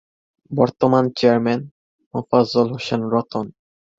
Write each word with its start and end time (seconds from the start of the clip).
বর্তমান 0.51 1.05
চেয়ারম্যান- 1.17 1.69
মোফাজ্জল 2.13 2.67
হোসেন 2.73 3.01
রতন 3.13 3.45